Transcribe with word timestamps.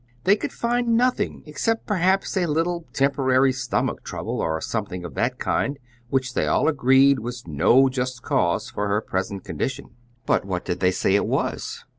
"They 0.23 0.35
could 0.35 0.51
find 0.51 0.97
nothing 0.97 1.43
except 1.45 1.85
perhaps 1.85 2.35
a 2.35 2.47
little 2.47 2.85
temporary 2.91 3.53
stomach 3.53 4.03
trouble, 4.03 4.41
or 4.41 4.59
something 4.59 5.05
of 5.05 5.13
that 5.13 5.37
kind, 5.37 5.77
which 6.09 6.33
they 6.33 6.47
all 6.47 6.67
agreed 6.67 7.19
was 7.19 7.45
no 7.45 7.87
just 7.87 8.23
cause 8.23 8.67
for 8.71 8.87
her 8.87 8.99
present 8.99 9.43
condition." 9.43 9.91
"But 10.25 10.43
what 10.43 10.65
did 10.65 10.79
they 10.79 10.89
say 10.89 11.13
it 11.13 11.27
was?" 11.27 11.85